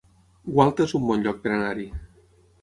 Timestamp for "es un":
0.89-1.05